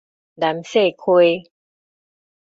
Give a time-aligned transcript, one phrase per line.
[0.33, 1.51] 南勢溪